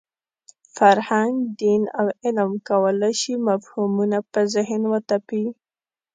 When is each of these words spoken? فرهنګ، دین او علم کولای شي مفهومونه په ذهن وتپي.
فرهنګ، 0.75 1.33
دین 1.61 1.81
او 1.99 2.05
علم 2.23 2.51
کولای 2.69 3.13
شي 3.21 3.33
مفهومونه 3.47 4.17
په 4.31 4.41
ذهن 4.53 4.81
وتپي. 4.93 5.45